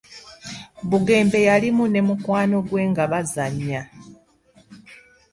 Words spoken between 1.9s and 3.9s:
mukwano gwe nga bazannya.